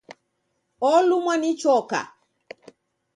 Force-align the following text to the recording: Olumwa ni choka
Olumwa 0.91 1.33
ni 1.37 1.51
choka 1.61 2.01